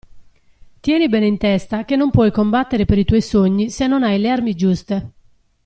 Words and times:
Tieni 0.79 1.09
bene 1.09 1.27
in 1.27 1.37
testa 1.37 1.85
che 1.85 1.95
non 1.95 2.09
puoi 2.09 2.31
combattere 2.31 2.85
per 2.85 2.97
i 2.97 3.05
tuoi 3.05 3.21
sogni 3.21 3.69
se 3.69 3.85
non 3.85 4.01
hai 4.01 4.17
le 4.17 4.31
armi 4.31 4.55
giuste. 4.55 5.11